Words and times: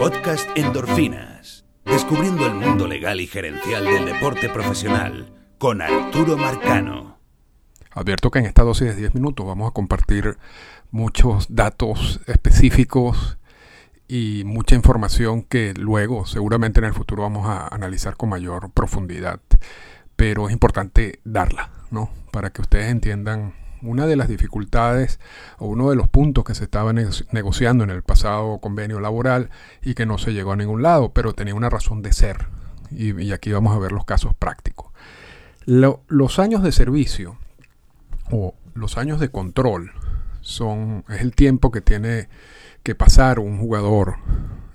Podcast 0.00 0.48
Endorfinas. 0.56 1.66
Descubriendo 1.84 2.46
el 2.46 2.54
mundo 2.54 2.88
legal 2.88 3.20
y 3.20 3.26
gerencial 3.26 3.84
del 3.84 4.06
deporte 4.06 4.48
profesional 4.48 5.30
con 5.58 5.82
Arturo 5.82 6.38
Marcano. 6.38 7.18
Advierto 7.90 8.30
que 8.30 8.38
en 8.38 8.46
esta 8.46 8.62
dosis 8.62 8.86
de 8.86 8.94
10 8.94 9.14
minutos 9.14 9.44
vamos 9.44 9.68
a 9.68 9.74
compartir 9.74 10.38
muchos 10.90 11.54
datos 11.54 12.22
específicos 12.26 13.36
y 14.08 14.42
mucha 14.46 14.74
información 14.74 15.42
que 15.42 15.74
luego 15.74 16.24
seguramente 16.24 16.80
en 16.80 16.86
el 16.86 16.94
futuro 16.94 17.24
vamos 17.24 17.46
a 17.46 17.68
analizar 17.68 18.16
con 18.16 18.30
mayor 18.30 18.70
profundidad. 18.70 19.40
Pero 20.16 20.48
es 20.48 20.54
importante 20.54 21.20
darla, 21.24 21.72
¿no? 21.90 22.08
Para 22.32 22.48
que 22.48 22.62
ustedes 22.62 22.90
entiendan 22.90 23.52
una 23.82 24.06
de 24.06 24.16
las 24.16 24.28
dificultades 24.28 25.20
o 25.58 25.66
uno 25.66 25.90
de 25.90 25.96
los 25.96 26.08
puntos 26.08 26.44
que 26.44 26.54
se 26.54 26.64
estaba 26.64 26.92
negociando 26.92 27.84
en 27.84 27.90
el 27.90 28.02
pasado 28.02 28.58
convenio 28.58 29.00
laboral 29.00 29.50
y 29.82 29.94
que 29.94 30.06
no 30.06 30.18
se 30.18 30.32
llegó 30.32 30.52
a 30.52 30.56
ningún 30.56 30.82
lado, 30.82 31.12
pero 31.12 31.34
tenía 31.34 31.54
una 31.54 31.70
razón 31.70 32.02
de 32.02 32.12
ser. 32.12 32.48
Y, 32.90 33.32
aquí 33.32 33.52
vamos 33.52 33.74
a 33.74 33.78
ver 33.78 33.92
los 33.92 34.04
casos 34.04 34.34
prácticos. 34.34 34.90
los 35.66 36.38
años 36.38 36.62
de 36.62 36.72
servicio 36.72 37.38
o 38.30 38.54
los 38.74 38.98
años 38.98 39.20
de 39.20 39.30
control 39.30 39.92
son 40.40 41.04
es 41.08 41.20
el 41.20 41.34
tiempo 41.34 41.70
que 41.70 41.80
tiene 41.80 42.28
que 42.82 42.94
pasar 42.94 43.38
un 43.38 43.58
jugador 43.58 44.16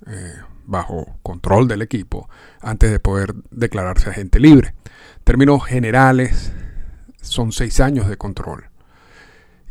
eh, 0.07 0.33
bajo 0.65 1.17
control 1.23 1.67
del 1.67 1.81
equipo 1.81 2.29
antes 2.61 2.91
de 2.91 2.99
poder 2.99 3.33
declararse 3.51 4.09
agente 4.09 4.39
libre. 4.39 4.75
Términos 5.23 5.65
generales, 5.65 6.53
son 7.21 7.51
seis 7.51 7.79
años 7.79 8.07
de 8.07 8.17
control. 8.17 8.69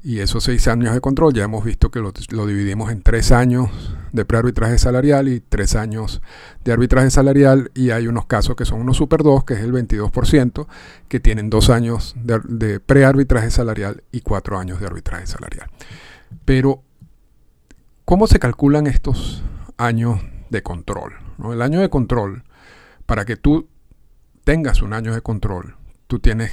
Y 0.06 0.20
esos 0.20 0.44
seis 0.44 0.68
años 0.68 0.92
de 0.92 1.00
control 1.00 1.32
ya 1.32 1.44
hemos 1.44 1.64
visto 1.64 1.90
que 1.90 1.98
lo, 1.98 2.12
dividimos 2.46 2.92
en 2.92 3.00
tres 3.00 3.32
años 3.32 3.70
de 4.12 4.27
prearbitraje 4.27 4.77
salarial 4.78 5.28
y 5.28 5.40
tres 5.40 5.74
años 5.77 6.20
de 6.62 6.72
arbitraje 6.72 7.10
salarial. 7.10 7.70
Y 7.74 7.88
hay 7.88 8.06
unos 8.06 8.27
casos 8.27 8.55
que 8.55 8.66
son 8.66 8.82
unos 8.82 8.98
Super 8.98 9.22
2, 9.22 9.44
que 9.44 9.55
es 9.55 9.60
el 9.60 9.72
22%, 9.72 10.66
que 11.08 11.20
tienen 11.20 11.48
dos 11.48 11.70
años 11.70 12.14
de, 12.22 12.38
de 12.47 12.80
prearbitraje 12.80 13.50
salarial 13.50 14.05
y 14.12 14.20
cuatro 14.20 14.58
años 14.58 14.78
de 14.78 14.86
arbitraje 14.86 15.27
salarial. 15.27 15.70
Pero, 16.44 16.82
¿cómo 18.05 18.27
se 18.27 18.38
calculan 18.38 18.86
estos 18.86 19.42
años 19.78 20.20
de 20.50 20.62
control? 20.62 21.14
El 21.50 21.62
año 21.62 21.80
de 21.80 21.88
control, 21.88 22.44
para 23.06 23.25
que 23.25 23.38
tú 23.38 23.70
tengas 24.44 24.82
un 24.82 24.92
año 24.92 25.14
de 25.14 25.22
control, 25.22 25.77
tú 26.08 26.19
tienes, 26.19 26.52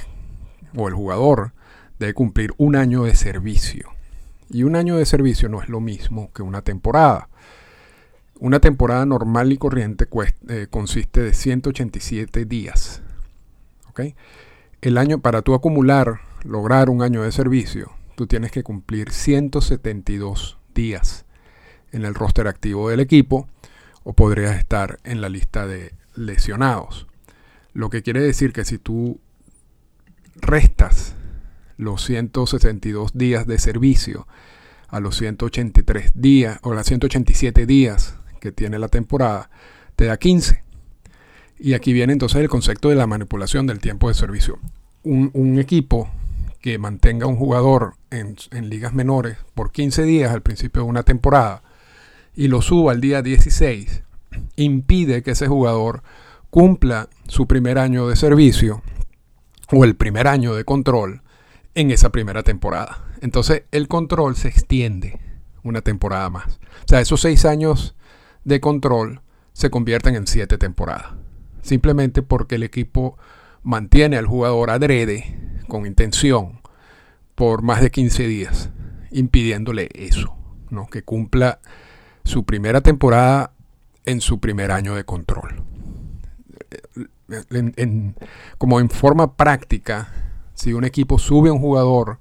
o 0.74 0.88
el 0.88 0.94
jugador, 0.94 1.52
debe 2.02 2.14
cumplir 2.14 2.52
un 2.58 2.76
año 2.76 3.04
de 3.04 3.14
servicio. 3.14 3.90
Y 4.50 4.64
un 4.64 4.76
año 4.76 4.96
de 4.96 5.06
servicio 5.06 5.48
no 5.48 5.62
es 5.62 5.68
lo 5.68 5.80
mismo 5.80 6.30
que 6.34 6.42
una 6.42 6.62
temporada. 6.62 7.28
Una 8.38 8.60
temporada 8.60 9.06
normal 9.06 9.52
y 9.52 9.56
corriente 9.56 10.06
eh, 10.48 10.66
consiste 10.68 11.22
de 11.22 11.32
187 11.32 12.44
días. 12.44 13.02
El 14.80 14.98
año, 14.98 15.20
para 15.20 15.42
tú 15.42 15.54
acumular, 15.54 16.20
lograr 16.44 16.90
un 16.90 17.02
año 17.02 17.22
de 17.22 17.30
servicio, 17.30 17.92
tú 18.16 18.26
tienes 18.26 18.50
que 18.50 18.62
cumplir 18.62 19.10
172 19.12 20.58
días 20.74 21.24
en 21.92 22.04
el 22.04 22.14
roster 22.14 22.48
activo 22.48 22.88
del 22.88 23.00
equipo 23.00 23.46
o 24.02 24.14
podrías 24.14 24.56
estar 24.56 24.98
en 25.04 25.20
la 25.20 25.28
lista 25.28 25.66
de 25.66 25.94
lesionados. 26.16 27.06
Lo 27.74 27.90
que 27.90 28.02
quiere 28.02 28.20
decir 28.22 28.52
que 28.52 28.64
si 28.64 28.78
tú 28.78 29.20
restas 30.34 30.81
los 31.82 32.04
162 32.04 33.12
días 33.14 33.46
de 33.46 33.58
servicio 33.58 34.26
a 34.88 35.00
los 35.00 35.16
183 35.16 36.12
días 36.14 36.58
o 36.62 36.74
las 36.74 36.86
187 36.86 37.66
días 37.66 38.18
que 38.40 38.52
tiene 38.52 38.78
la 38.78 38.88
temporada, 38.88 39.50
te 39.96 40.06
da 40.06 40.16
15. 40.16 40.62
Y 41.58 41.74
aquí 41.74 41.92
viene 41.92 42.12
entonces 42.12 42.40
el 42.40 42.48
concepto 42.48 42.88
de 42.88 42.96
la 42.96 43.06
manipulación 43.06 43.66
del 43.66 43.78
tiempo 43.78 44.08
de 44.08 44.14
servicio. 44.14 44.58
Un, 45.04 45.58
equipo 45.58 46.10
que 46.60 46.78
mantenga 46.78 47.26
un 47.26 47.36
jugador 47.36 47.94
en, 48.10 48.36
en, 48.50 48.68
ligas 48.68 48.94
menores 48.94 49.38
por 49.54 49.72
15 49.72 50.04
días 50.04 50.32
al 50.32 50.42
principio 50.42 50.82
de 50.82 50.88
una 50.88 51.02
temporada 51.02 51.62
y 52.34 52.48
lo 52.48 52.62
suba 52.62 52.92
al 52.92 53.00
día 53.00 53.22
16, 53.22 54.02
impide 54.56 55.22
que 55.22 55.32
ese 55.32 55.48
jugador 55.48 56.02
cumpla 56.50 57.08
su 57.28 57.46
primer 57.46 57.78
año 57.78 58.08
de 58.08 58.16
servicio 58.16 58.82
o 59.72 59.84
el 59.84 59.96
primer 59.96 60.28
año 60.28 60.54
de 60.54 60.64
control 60.64 61.22
en 61.74 61.90
esa 61.90 62.10
primera 62.10 62.42
temporada. 62.42 63.04
Entonces 63.20 63.64
el 63.70 63.88
control 63.88 64.36
se 64.36 64.48
extiende 64.48 65.20
una 65.62 65.80
temporada 65.80 66.28
más. 66.30 66.60
O 66.84 66.88
sea, 66.88 67.00
esos 67.00 67.20
seis 67.20 67.44
años 67.44 67.94
de 68.44 68.60
control 68.60 69.20
se 69.52 69.70
convierten 69.70 70.16
en 70.16 70.26
siete 70.26 70.58
temporadas. 70.58 71.14
Simplemente 71.62 72.22
porque 72.22 72.56
el 72.56 72.64
equipo 72.64 73.16
mantiene 73.62 74.16
al 74.16 74.26
jugador 74.26 74.70
adrede, 74.70 75.38
con 75.68 75.86
intención, 75.86 76.60
por 77.34 77.62
más 77.62 77.80
de 77.80 77.90
15 77.90 78.26
días, 78.26 78.70
impidiéndole 79.10 79.88
eso, 79.94 80.36
¿no? 80.70 80.86
que 80.88 81.02
cumpla 81.02 81.60
su 82.24 82.44
primera 82.44 82.80
temporada 82.80 83.52
en 84.04 84.20
su 84.20 84.40
primer 84.40 84.72
año 84.72 84.94
de 84.94 85.04
control. 85.04 85.62
como 88.58 88.80
en 88.80 88.90
forma 88.90 89.36
práctica, 89.36 90.08
si 90.54 90.72
un 90.72 90.84
equipo 90.84 91.18
sube 91.18 91.50
a 91.50 91.52
un 91.52 91.60
jugador 91.60 92.18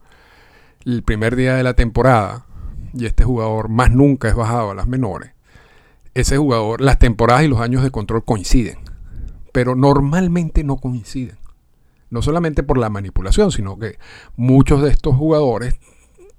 el 0.86 1.04
primer 1.04 1.36
día 1.36 1.56
de 1.56 1.64
la 1.64 1.74
temporada 1.74 2.46
y 2.94 3.06
este 3.06 3.24
jugador 3.24 3.70
más 3.70 3.92
nunca 3.92 4.28
es 4.28 4.36
bajado 4.36 4.72
a 4.72 4.76
las 4.76 4.88
menores, 4.88 5.32
ese 6.14 6.38
jugador, 6.38 6.82
las 6.82 7.00
temporadas 7.00 7.44
y 7.44 7.48
los 7.48 7.62
años 7.62 7.84
de 7.84 7.92
control 7.92 8.26
coinciden, 8.26 8.80
pero 9.52 9.76
normalmente 9.76 10.64
no 10.64 10.78
coinciden. 10.78 11.38
No 12.10 12.22
solamente 12.22 12.62
por 12.64 12.78
la 12.78 12.90
manipulación, 12.90 13.52
sino 13.52 13.80
que 13.80 13.98
muchos 14.36 14.82
de 14.82 14.90
estos 14.90 15.16
jugadores 15.16 15.76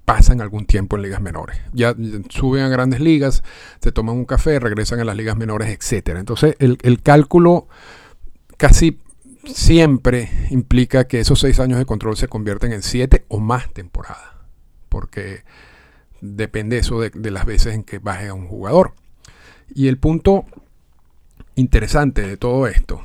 pasan 0.04 0.42
algún 0.42 0.66
tiempo 0.66 0.96
en 0.96 1.02
ligas 1.02 1.22
menores. 1.22 1.58
Ya 1.72 1.94
suben 2.28 2.62
a 2.62 2.68
grandes 2.68 3.00
ligas, 3.00 3.42
se 3.80 3.92
toman 3.92 4.16
un 4.16 4.26
café, 4.26 4.58
regresan 4.58 5.00
a 5.00 5.04
las 5.04 5.16
ligas 5.16 5.36
menores, 5.36 5.68
etc. 5.68 6.16
Entonces 6.18 6.56
el, 6.58 6.76
el 6.82 7.00
cálculo 7.00 7.68
casi 8.58 8.98
siempre 9.44 10.30
implica 10.50 11.04
que 11.04 11.20
esos 11.20 11.40
seis 11.40 11.58
años 11.60 11.78
de 11.78 11.86
control 11.86 12.16
se 12.16 12.28
convierten 12.28 12.72
en 12.72 12.82
siete 12.82 13.24
o 13.28 13.40
más 13.40 13.72
temporadas. 13.72 14.32
Porque 14.88 15.42
depende 16.20 16.78
eso 16.78 17.00
de, 17.00 17.30
las 17.30 17.44
veces 17.44 17.74
en 17.74 17.82
que 17.82 17.98
baje 17.98 18.28
a 18.28 18.34
un 18.34 18.46
jugador. 18.46 18.94
Y 19.74 19.88
el 19.88 19.98
punto 19.98 20.44
interesante 21.54 22.22
de 22.22 22.36
todo 22.36 22.66
esto 22.66 23.02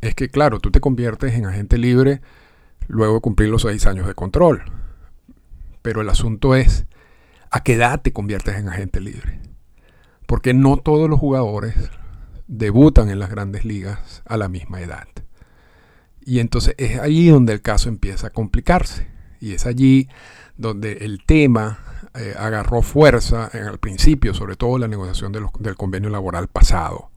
es 0.00 0.14
que, 0.14 0.28
claro, 0.28 0.60
tú 0.60 0.70
te 0.70 0.80
conviertes 0.80 1.34
en 1.34 1.46
agente 1.46 1.76
libre 1.76 2.20
luego 2.86 3.14
de 3.14 3.20
cumplir 3.20 3.50
los 3.50 3.62
seis 3.62 3.86
años 3.86 4.06
de 4.06 4.14
control. 4.14 4.64
Pero 5.82 6.00
el 6.02 6.08
asunto 6.08 6.54
es, 6.54 6.86
¿a 7.50 7.62
qué 7.62 7.74
edad 7.74 8.00
te 8.00 8.12
conviertes 8.12 8.56
en 8.56 8.68
agente 8.68 9.00
libre? 9.00 9.40
Porque 10.26 10.54
no 10.54 10.76
todos 10.76 11.08
los 11.10 11.18
jugadores 11.18 11.74
debutan 12.46 13.10
en 13.10 13.18
las 13.18 13.30
grandes 13.30 13.64
ligas 13.64 14.22
a 14.26 14.36
la 14.36 14.48
misma 14.48 14.80
edad. 14.80 15.08
Y 16.24 16.40
entonces 16.40 16.74
es 16.78 16.98
allí 16.98 17.28
donde 17.28 17.52
el 17.52 17.62
caso 17.62 17.88
empieza 17.88 18.28
a 18.28 18.30
complicarse. 18.30 19.06
Y 19.40 19.54
es 19.54 19.66
allí 19.66 20.08
donde 20.56 20.98
el 20.98 21.24
tema 21.24 21.78
eh, 22.14 22.34
agarró 22.38 22.82
fuerza 22.82 23.50
en 23.52 23.66
el 23.66 23.78
principio, 23.78 24.34
sobre 24.34 24.56
todo 24.56 24.78
la 24.78 24.88
negociación 24.88 25.32
del 25.32 25.76
convenio 25.76 26.10
laboral 26.10 26.48
pasado. 26.48 27.10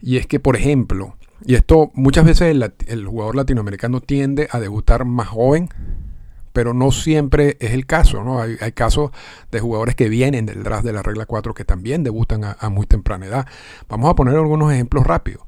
Y 0.00 0.16
es 0.16 0.26
que, 0.26 0.40
por 0.40 0.56
ejemplo, 0.56 1.16
y 1.44 1.54
esto 1.54 1.90
muchas 1.94 2.24
veces 2.24 2.56
el, 2.86 3.06
jugador 3.06 3.36
latinoamericano 3.36 4.00
tiende 4.00 4.48
a 4.50 4.58
debutar 4.58 5.04
más 5.04 5.28
joven, 5.28 5.68
pero 6.52 6.74
no 6.74 6.90
siempre 6.90 7.56
es 7.60 7.72
el 7.72 7.86
caso. 7.86 8.24
¿no? 8.24 8.40
Hay, 8.40 8.72
casos 8.72 9.10
de 9.52 9.60
jugadores 9.60 9.94
que 9.94 10.08
vienen 10.08 10.46
del 10.46 10.64
draft 10.64 10.84
de 10.84 10.92
la 10.92 11.02
regla 11.02 11.26
4 11.26 11.54
que 11.54 11.64
también 11.64 12.02
debutan 12.02 12.42
a 12.58 12.68
muy 12.68 12.86
temprana 12.86 13.26
edad. 13.26 13.46
Vamos 13.88 14.10
a 14.10 14.14
poner 14.14 14.34
algunos 14.34 14.72
ejemplos 14.72 15.06
rápidos. 15.06 15.47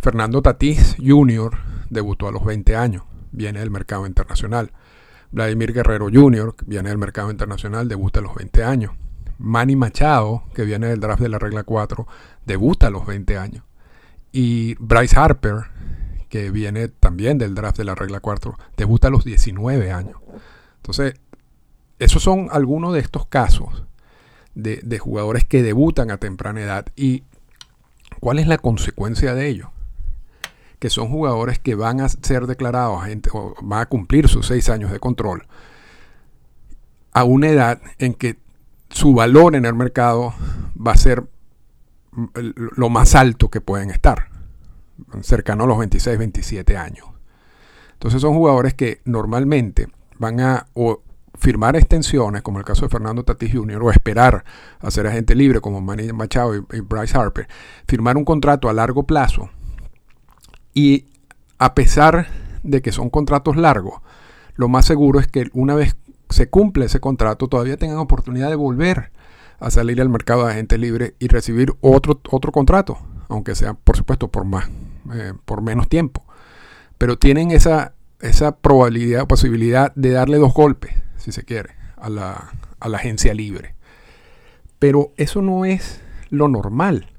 Fernando 0.00 0.40
Tatís 0.40 0.96
Jr. 0.98 1.58
debutó 1.90 2.26
a 2.26 2.32
los 2.32 2.42
20 2.42 2.74
años, 2.74 3.04
viene 3.32 3.60
del 3.60 3.70
mercado 3.70 4.06
internacional. 4.06 4.72
Vladimir 5.30 5.74
Guerrero 5.74 6.06
Jr., 6.12 6.54
viene 6.66 6.88
del 6.88 6.96
mercado 6.96 7.30
internacional, 7.30 7.86
debuta 7.86 8.20
a 8.20 8.22
los 8.22 8.34
20 8.34 8.64
años. 8.64 8.92
Manny 9.38 9.76
Machado, 9.76 10.44
que 10.54 10.64
viene 10.64 10.88
del 10.88 11.00
draft 11.00 11.22
de 11.22 11.28
la 11.28 11.38
regla 11.38 11.64
4, 11.64 12.06
debuta 12.46 12.86
a 12.86 12.90
los 12.90 13.06
20 13.06 13.36
años. 13.36 13.64
Y 14.32 14.74
Bryce 14.76 15.18
Harper, 15.18 15.66
que 16.30 16.50
viene 16.50 16.88
también 16.88 17.36
del 17.36 17.54
draft 17.54 17.76
de 17.76 17.84
la 17.84 17.94
regla 17.94 18.20
4, 18.20 18.56
debuta 18.78 19.08
a 19.08 19.10
los 19.10 19.24
19 19.24 19.92
años. 19.92 20.16
Entonces, 20.76 21.14
esos 21.98 22.22
son 22.22 22.48
algunos 22.50 22.94
de 22.94 23.00
estos 23.00 23.26
casos 23.26 23.84
de, 24.54 24.80
de 24.82 24.98
jugadores 24.98 25.44
que 25.44 25.62
debutan 25.62 26.10
a 26.10 26.16
temprana 26.16 26.62
edad. 26.62 26.86
¿Y 26.96 27.24
cuál 28.18 28.38
es 28.38 28.46
la 28.46 28.56
consecuencia 28.56 29.34
de 29.34 29.48
ello? 29.48 29.72
Que 30.80 30.90
son 30.90 31.08
jugadores 31.08 31.60
que 31.60 31.76
van 31.76 32.00
a 32.00 32.08
ser 32.08 32.46
declarados 32.46 33.02
o 33.32 33.54
van 33.62 33.80
a 33.82 33.86
cumplir 33.86 34.28
sus 34.28 34.46
seis 34.46 34.68
años 34.68 34.90
de 34.90 34.98
control 34.98 35.46
a 37.12 37.24
una 37.24 37.48
edad 37.48 37.80
en 37.98 38.14
que 38.14 38.38
su 38.88 39.14
valor 39.14 39.54
en 39.54 39.66
el 39.66 39.74
mercado 39.74 40.34
va 40.74 40.92
a 40.92 40.96
ser 40.96 41.24
lo 42.42 42.88
más 42.88 43.14
alto 43.14 43.50
que 43.50 43.60
pueden 43.60 43.90
estar, 43.90 44.30
cercano 45.20 45.64
a 45.64 45.66
los 45.66 45.78
26, 45.78 46.18
27 46.18 46.76
años. 46.76 47.06
Entonces 47.92 48.20
son 48.20 48.34
jugadores 48.34 48.74
que 48.74 49.00
normalmente 49.04 49.88
van 50.18 50.40
a 50.40 50.66
firmar 51.38 51.76
extensiones, 51.76 52.42
como 52.42 52.58
el 52.58 52.64
caso 52.64 52.82
de 52.82 52.88
Fernando 52.88 53.24
Tatis 53.24 53.52
Jr., 53.52 53.82
o 53.82 53.90
esperar 53.90 54.44
a 54.80 54.90
ser 54.90 55.06
agente 55.06 55.34
libre, 55.34 55.60
como 55.60 55.80
Manny 55.80 56.12
Machado 56.12 56.54
y, 56.54 56.80
Bryce 56.80 57.16
Harper, 57.16 57.48
firmar 57.86 58.16
un 58.16 58.24
contrato 58.24 58.68
a 58.68 58.72
largo 58.72 59.04
plazo. 59.04 59.50
Y 60.80 61.04
a 61.58 61.74
pesar 61.74 62.28
de 62.62 62.80
que 62.80 62.90
son 62.90 63.10
contratos 63.10 63.56
largos, 63.56 64.00
lo 64.54 64.68
más 64.68 64.86
seguro 64.86 65.20
es 65.20 65.26
que 65.26 65.50
una 65.52 65.74
vez 65.74 65.94
se 66.30 66.48
cumple 66.48 66.86
ese 66.86 67.00
contrato, 67.00 67.48
todavía 67.48 67.76
tengan 67.76 67.98
oportunidad 67.98 68.48
de 68.48 68.56
volver 68.56 69.12
a 69.58 69.70
salir 69.70 70.00
al 70.00 70.08
mercado 70.08 70.46
de 70.46 70.52
agente 70.52 70.78
libre 70.78 71.16
y 71.18 71.28
recibir 71.28 71.74
otro, 71.82 72.18
otro 72.30 72.50
contrato, 72.50 72.96
aunque 73.28 73.54
sea, 73.54 73.74
por 73.74 73.98
supuesto, 73.98 74.28
por 74.28 74.46
más, 74.46 74.70
eh, 75.12 75.34
por 75.44 75.60
menos 75.60 75.86
tiempo. 75.86 76.24
Pero 76.96 77.18
tienen 77.18 77.50
esa, 77.50 77.92
esa 78.20 78.56
probabilidad, 78.56 79.26
posibilidad 79.26 79.92
de 79.96 80.12
darle 80.12 80.38
dos 80.38 80.54
golpes 80.54 80.94
si 81.18 81.30
se 81.30 81.44
quiere, 81.44 81.74
a 81.98 82.08
la, 82.08 82.52
agencia 82.80 83.34
libre. 83.34 83.74
Pero 84.78 85.12
eso 85.18 85.42
no 85.42 85.66
es 85.66 86.00
lo 86.30 86.48
normal, 86.48 87.09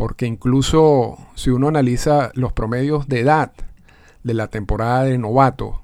porque 0.00 0.24
incluso 0.24 1.18
si 1.34 1.50
uno 1.50 1.68
analiza 1.68 2.30
los 2.32 2.54
promedios 2.54 3.06
de 3.06 3.20
edad 3.20 3.52
de 4.24 4.32
la 4.32 4.46
temporada 4.48 5.04
de 5.04 5.18
novato 5.18 5.82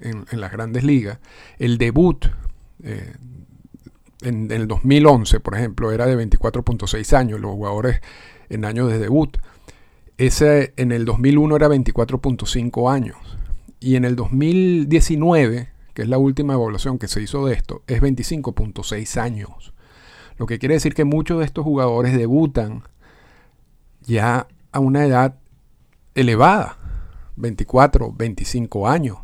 en, 0.00 0.26
las 0.32 0.50
grandes 0.50 0.82
ligas, 0.82 1.20
el 1.60 1.78
debut 1.78 2.26
eh, 2.82 3.14
en, 4.22 4.50
en, 4.50 4.50
el 4.50 4.66
2011, 4.66 5.38
por 5.38 5.54
ejemplo, 5.54 5.92
era 5.92 6.06
de 6.06 6.16
24.6 6.16 7.16
años, 7.16 7.40
los 7.40 7.52
jugadores 7.52 8.00
en 8.48 8.64
años 8.64 8.90
de 8.90 8.98
debut. 8.98 9.38
Ese 10.18 10.72
en 10.76 10.90
el 10.90 11.04
2001 11.04 11.54
era 11.54 11.68
24.5 11.68 12.92
años. 12.92 13.16
Y 13.78 13.94
en 13.94 14.04
el 14.04 14.16
2019 14.16 15.68
que 15.94 16.02
es 16.02 16.08
la 16.08 16.18
última 16.18 16.54
evaluación 16.54 16.98
que 16.98 17.06
se 17.06 17.22
hizo 17.22 17.46
de 17.46 17.54
esto, 17.54 17.82
es 17.86 18.02
25.6 18.02 19.20
años. 19.20 19.72
Lo 20.36 20.46
que 20.46 20.58
quiere 20.58 20.74
decir 20.74 20.94
que 20.94 21.04
muchos 21.04 21.38
de 21.38 21.44
estos 21.44 21.62
jugadores 21.62 22.16
debutan 22.16 22.82
ya 24.04 24.48
a 24.72 24.80
una 24.80 25.04
edad 25.04 25.36
elevada, 26.14 26.78
24, 27.36 28.12
25 28.12 28.88
años. 28.88 29.18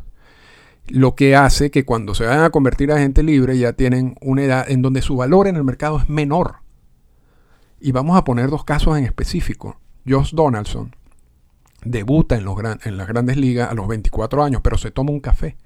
Lo 0.87 1.15
que 1.15 1.35
hace 1.35 1.69
que 1.69 1.85
cuando 1.85 2.15
se 2.15 2.25
vayan 2.25 2.43
a 2.43 2.49
convertir 2.49 2.91
a 2.91 2.97
gente 2.97 3.21
libre 3.21 3.57
ya 3.57 3.73
tienen 3.73 4.15
una 4.21 4.43
edad 4.43 4.69
en 4.69 4.81
donde 4.81 5.01
su 5.01 5.15
valor 5.15 5.47
en 5.47 5.55
el 5.55 5.63
mercado 5.63 5.99
es 5.99 6.09
menor. 6.09 6.57
Y 7.79 7.91
vamos 7.91 8.17
a 8.17 8.23
poner 8.23 8.49
dos 8.49 8.63
casos 8.63 8.97
en 8.97 9.05
específico. 9.05 9.79
Josh 10.07 10.33
Donaldson 10.33 10.95
debuta 11.83 12.35
en, 12.35 12.43
los 12.43 12.57
en 12.83 12.97
las 12.97 13.07
grandes 13.07 13.37
ligas 13.37 13.71
a 13.71 13.75
los 13.75 13.87
24 13.87 14.43
años, 14.43 14.61
pero 14.63 14.77
se 14.77 14.91
toma 14.91 15.11
un 15.11 15.19
café 15.19 15.57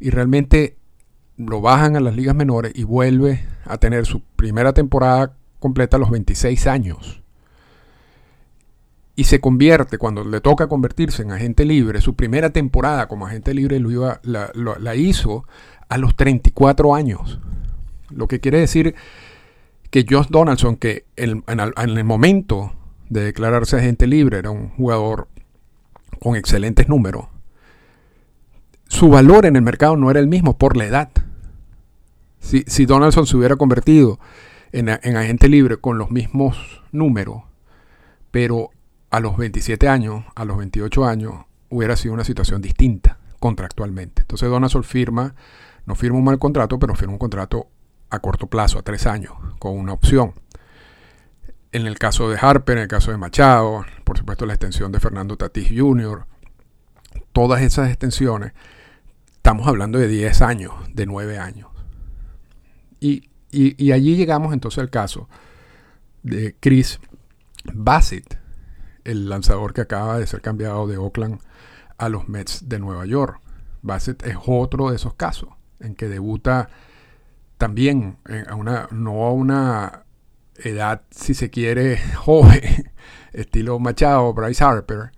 y 0.00 0.10
realmente 0.10 0.76
lo 1.36 1.60
bajan 1.60 1.96
a 1.96 2.00
las 2.00 2.16
ligas 2.16 2.34
menores 2.34 2.72
y 2.74 2.84
vuelve 2.84 3.46
a 3.64 3.78
tener 3.78 4.06
su 4.06 4.20
primera 4.20 4.72
temporada 4.72 5.36
completa 5.60 5.96
a 5.96 6.00
los 6.00 6.10
26 6.10 6.66
años. 6.66 7.22
Y 9.18 9.24
se 9.24 9.40
convierte, 9.40 9.98
cuando 9.98 10.22
le 10.22 10.40
toca 10.40 10.68
convertirse 10.68 11.22
en 11.22 11.32
agente 11.32 11.64
libre, 11.64 12.00
su 12.00 12.14
primera 12.14 12.50
temporada 12.50 13.08
como 13.08 13.26
agente 13.26 13.52
libre 13.52 13.80
lo 13.80 13.90
iba, 13.90 14.20
la, 14.22 14.94
hizo 14.94 15.44
a 15.88 15.98
los 15.98 16.14
34 16.14 16.94
años. 16.94 17.40
Lo 18.10 18.28
que 18.28 18.38
quiere 18.38 18.60
decir 18.60 18.94
que 19.90 20.06
Josh 20.08 20.28
Donaldson, 20.28 20.76
que 20.76 21.04
en, 21.16 21.42
en 21.48 21.98
el 21.98 22.04
momento 22.04 22.72
de 23.08 23.24
declararse 23.24 23.78
agente 23.78 24.06
libre 24.06 24.38
era 24.38 24.52
un 24.52 24.68
jugador 24.68 25.26
con 26.20 26.36
excelentes 26.36 26.88
números, 26.88 27.26
su 28.86 29.08
valor 29.08 29.46
en 29.46 29.56
el 29.56 29.62
mercado 29.62 29.96
no 29.96 30.12
era 30.12 30.20
el 30.20 30.28
mismo 30.28 30.56
por 30.56 30.76
la 30.76 30.84
edad. 30.84 31.10
Si, 32.38 32.86
Donaldson 32.86 33.26
se 33.26 33.36
hubiera 33.36 33.56
convertido 33.56 34.20
en, 34.70 34.88
agente 34.88 35.48
libre 35.48 35.78
con 35.78 35.98
los 35.98 36.12
mismos 36.12 36.84
números, 36.92 37.42
pero 38.30 38.70
a 39.10 39.20
los 39.20 39.36
27 39.36 39.88
años, 39.88 40.24
a 40.34 40.44
los 40.44 40.58
28 40.58 41.04
años, 41.04 41.34
hubiera 41.70 41.96
sido 41.96 42.14
una 42.14 42.24
situación 42.24 42.60
distinta 42.60 43.18
contractualmente. 43.38 44.22
Entonces 44.22 44.48
Donaldson 44.48 44.84
firma, 44.84 45.34
no 45.86 45.94
firma 45.94 46.18
un 46.18 46.24
mal 46.24 46.38
contrato, 46.38 46.78
pero 46.78 46.94
firma 46.94 47.14
un 47.14 47.18
contrato 47.18 47.68
a 48.10 48.18
corto 48.20 48.46
plazo, 48.46 48.78
a 48.78 48.82
tres 48.82 49.06
años, 49.06 49.32
con 49.58 49.78
una 49.78 49.92
opción. 49.92 50.32
En 51.72 51.86
el 51.86 51.98
caso 51.98 52.30
de 52.30 52.38
Harper, 52.40 52.78
en 52.78 52.82
el 52.84 52.88
caso 52.88 53.10
de 53.10 53.18
Machado, 53.18 53.84
por 54.04 54.16
supuesto 54.18 54.46
la 54.46 54.54
extensión 54.54 54.90
de 54.92 55.00
Fernando 55.00 55.36
Tatis 55.36 55.68
Jr., 55.70 56.26
todas 57.32 57.60
esas 57.62 57.88
extensiones 57.88 58.52
Estamos 59.48 59.66
hablando 59.66 59.98
de 59.98 60.08
10 60.08 60.42
años, 60.42 60.74
de 60.92 61.06
9 61.06 61.38
años. 61.38 61.70
Y, 63.00 63.30
allí 63.92 64.14
llegamos 64.14 64.52
entonces 64.52 64.78
al 64.80 64.90
caso 64.90 65.26
de 66.22 66.54
Chris 66.60 67.00
Bassett, 67.64 68.38
el 69.08 69.28
lanzador 69.28 69.72
que 69.72 69.80
acaba 69.80 70.18
de 70.18 70.26
ser 70.26 70.40
cambiado 70.40 70.86
de 70.86 70.98
Oakland 70.98 71.40
a 71.96 72.08
los 72.08 72.28
Mets 72.28 72.68
de 72.68 72.78
Nueva 72.78 73.06
York. 73.06 73.40
Bassett 73.82 74.24
es 74.26 74.36
otro 74.46 74.90
de 74.90 74.96
esos 74.96 75.14
casos 75.14 75.50
en 75.80 75.94
que 75.94 76.08
debuta 76.08 76.68
también 77.56 78.18
a 78.48 78.54
una, 78.54 78.88
no 78.90 79.24
a 79.24 79.32
una 79.32 80.04
edad, 80.56 81.02
si 81.10 81.34
se 81.34 81.50
quiere, 81.50 81.98
joven, 82.16 82.92
estilo 83.32 83.78
Machado, 83.78 84.32
Bryce 84.34 84.62
Harper, 84.62 85.12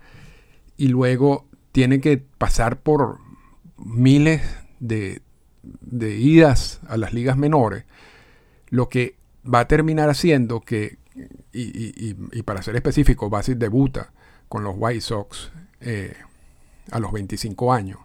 y 0.76 0.88
luego 0.88 1.46
tiene 1.72 2.00
que 2.00 2.18
pasar 2.18 2.80
por 2.80 3.18
miles 3.76 4.42
de, 4.78 5.22
idas 5.92 6.80
a 6.88 6.96
las 6.96 7.12
ligas 7.12 7.36
menores, 7.36 7.84
lo 8.68 8.88
que 8.88 9.16
va 9.42 9.60
a 9.60 9.68
terminar 9.68 10.10
haciendo 10.10 10.60
que, 10.60 10.99
y, 11.52 12.42
para 12.42 12.62
ser 12.62 12.76
específico, 12.76 13.30
Bassett 13.30 13.58
debuta 13.58 14.12
con 14.48 14.64
los 14.64 14.74
White 14.76 15.00
Sox 15.00 15.52
eh, 15.80 16.14
a 16.90 16.98
los 17.00 17.12
25 17.12 17.72
años. 17.72 17.98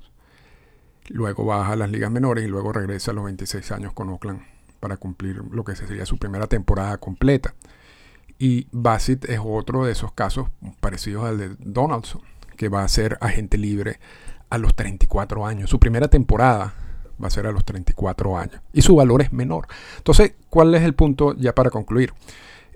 Luego 1.10 1.46
baja 1.46 1.74
a 1.74 1.76
las 1.76 1.90
ligas 1.90 2.12
menores 2.12 2.46
y 2.46 2.48
luego 2.48 2.74
regresa 2.74 3.12
a 3.12 3.14
los 3.14 3.26
26 3.26 3.72
años 3.72 3.94
con 3.94 4.10
Oakland 4.10 4.42
para 4.80 4.98
cumplir 4.98 5.42
lo 5.52 5.64
que 5.64 5.76
sería 5.76 6.06
su 6.06 6.18
primera 6.18 6.48
temporada 6.48 6.98
completa. 6.98 7.54
Y 8.38 8.68
Bassett 8.72 9.26
es 9.30 9.40
otro 9.44 9.86
de 9.86 9.92
esos 9.92 10.12
casos 10.12 10.50
parecidos 10.80 11.26
al 11.26 11.38
de 11.38 11.56
Donaldson, 11.60 12.22
que 12.58 12.70
va 12.70 12.84
a 12.84 12.88
ser 12.88 13.18
agente 13.22 13.58
libre 13.58 14.00
a 14.50 14.58
los 14.58 14.76
34 14.76 15.46
años. 15.46 15.70
Su 15.70 15.80
primera 15.80 16.08
temporada 16.08 16.74
va 17.22 17.28
a 17.28 17.32
ser 17.32 17.48
a 17.48 17.52
los 17.52 17.64
34 17.66 18.38
años. 18.38 18.62
Y 18.74 18.82
su 18.82 18.96
valor 18.96 19.22
es 19.22 19.32
menor. 19.32 19.68
Entonces, 19.98 20.34
¿cuál 20.50 20.74
es 20.76 20.84
el 20.84 20.94
punto 20.94 21.36
ya 21.36 21.54
para 21.56 21.70
concluir? 21.70 22.14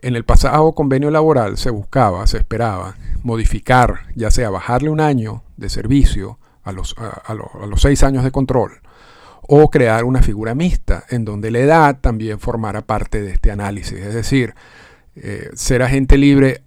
En 0.01 0.15
el 0.15 0.25
pasado 0.25 0.73
convenio 0.73 1.11
laboral 1.11 1.57
se 1.57 1.69
buscaba, 1.69 2.25
se 2.27 2.37
esperaba 2.37 2.95
modificar, 3.23 4.01
ya 4.15 4.31
sea 4.31 4.49
bajarle 4.49 4.89
un 4.89 5.01
año 5.01 5.43
de 5.57 5.69
servicio 5.69 6.39
a 6.63 6.71
los, 6.71 6.95
a, 6.97 7.33
los, 7.33 7.81
seis 7.81 8.03
años 8.03 8.23
de 8.23 8.31
control, 8.31 8.81
o 9.41 9.69
crear 9.69 10.03
una 10.03 10.21
figura 10.21 10.55
mixta, 10.55 11.05
en 11.09 11.25
donde 11.25 11.51
la 11.51 11.59
edad 11.59 11.97
también 11.99 12.39
formara 12.39 12.81
parte 12.81 13.21
de 13.21 13.31
este 13.31 13.51
análisis. 13.51 13.99
Es 13.99 14.13
decir, 14.13 14.53
eh, 15.15 15.49
ser 15.53 15.81
agente 15.81 16.17
libre 16.17 16.61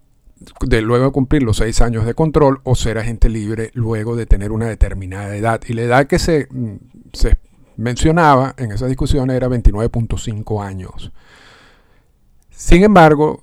de 0.60 0.82
luego 0.82 1.06
de 1.06 1.12
cumplir 1.12 1.42
los 1.42 1.58
seis 1.58 1.80
años 1.80 2.04
de 2.04 2.14
control 2.14 2.60
o 2.64 2.74
ser 2.74 2.98
agente 2.98 3.28
libre 3.28 3.70
luego 3.74 4.16
de 4.16 4.26
tener 4.26 4.52
una 4.52 4.66
determinada 4.66 5.36
edad. 5.36 5.60
Y 5.66 5.74
la 5.74 5.82
edad 5.82 6.06
que 6.06 6.18
se, 6.18 6.48
mm, 6.50 6.76
se 7.12 7.36
mencionaba 7.76 8.54
en 8.56 8.72
esa 8.72 8.86
discusión 8.86 9.30
era 9.30 9.48
29.5 9.48 10.62
años. 10.62 11.12
Sin 12.52 12.84
embargo, 12.84 13.42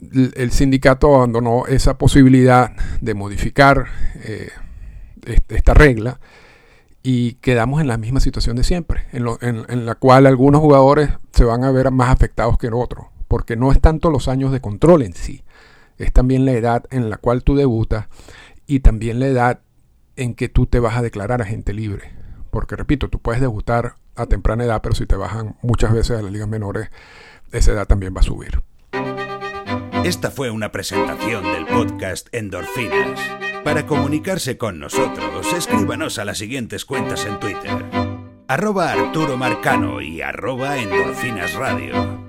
el 0.00 0.50
sindicato 0.52 1.14
abandonó 1.14 1.66
esa 1.66 1.98
posibilidad 1.98 2.72
de 3.00 3.14
modificar 3.14 3.86
eh, 4.24 4.50
esta 5.48 5.74
regla 5.74 6.20
y 7.02 7.34
quedamos 7.34 7.80
en 7.80 7.88
la 7.88 7.96
misma 7.96 8.20
situación 8.20 8.56
de 8.56 8.64
siempre, 8.64 9.06
en, 9.12 9.86
la 9.86 9.94
cual 9.94 10.26
algunos 10.26 10.60
jugadores 10.60 11.10
se 11.32 11.44
van 11.44 11.64
a 11.64 11.70
ver 11.70 11.90
más 11.90 12.10
afectados 12.10 12.58
que 12.58 12.68
otros, 12.72 13.06
porque 13.28 13.56
no 13.56 13.72
es 13.72 13.80
tanto 13.80 14.10
los 14.10 14.28
años 14.28 14.52
de 14.52 14.60
control 14.60 15.02
en 15.02 15.14
sí, 15.14 15.42
es 15.98 16.12
también 16.12 16.44
la 16.44 16.52
edad 16.52 16.84
en 16.90 17.10
la 17.10 17.16
cual 17.16 17.42
tú 17.42 17.56
debutas 17.56 18.06
y 18.66 18.80
también 18.80 19.20
la 19.20 19.26
edad 19.26 19.60
en 20.16 20.34
que 20.34 20.48
tú 20.48 20.66
te 20.66 20.78
vas 20.78 20.96
a 20.96 21.02
declarar 21.02 21.42
agente 21.42 21.72
libre. 21.72 22.12
Porque 22.50 22.76
repito, 22.76 23.08
tú 23.08 23.20
puedes 23.20 23.40
debutar 23.40 23.94
a 24.16 24.26
temprana 24.26 24.64
edad, 24.64 24.82
pero 24.82 24.94
si 24.94 25.06
te 25.06 25.16
bajan 25.16 25.56
muchas 25.62 25.92
veces 25.92 26.18
a 26.18 26.22
las 26.22 26.32
ligas 26.32 26.48
menores, 26.48 26.90
esa 27.52 27.72
edad 27.72 27.86
también 27.86 28.14
va 28.14 28.20
a 28.20 28.24
subir. 28.24 28.62
Esta 30.04 30.30
fue 30.30 30.50
una 30.50 30.72
presentación 30.72 31.44
del 31.44 31.66
podcast 31.66 32.28
Endorfinas. 32.32 33.20
Para 33.64 33.86
comunicarse 33.86 34.56
con 34.56 34.78
nosotros, 34.78 35.52
escríbanos 35.52 36.18
a 36.18 36.24
las 36.24 36.38
siguientes 36.38 36.84
cuentas 36.84 37.26
en 37.26 37.38
Twitter. 37.38 37.84
Arroba 38.48 38.90
Arturo 38.90 39.36
Marcano 39.36 40.00
y 40.00 40.22
arroba 40.22 40.78
Endorfinas 40.78 41.54
Radio. 41.54 42.19